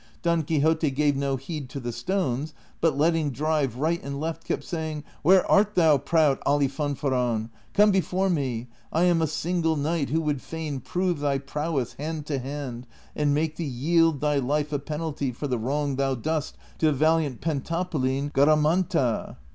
[0.23, 4.63] Don Quixote gave no heed to the stones, but, letting drive right and left, kept
[4.63, 7.51] saying," Where art thou, proud Alifanfaron?
[7.75, 12.25] Come before me; I am a single knight who would fain prove thy prowess hand
[12.25, 16.15] to hand, and make thee yield thy life a pen alty for the wrong thou
[16.15, 19.37] dost to the valiant Pentapolin Gara manta."